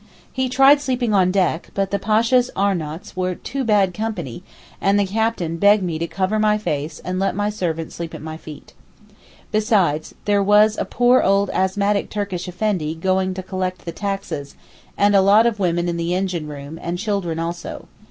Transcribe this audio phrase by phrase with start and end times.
[0.33, 4.41] He tried sleeping on deck, but the Pasha's Arnouts were too bad company,
[4.81, 8.21] and the captain begged me to 'cover my face' and let my servant sleep at
[8.23, 8.73] my feet.
[9.51, 14.55] Besides, there was a poor old asthmatic Turkish Effendi going to collect the taxes,
[14.97, 17.87] and a lot of women in the engine room, and children also.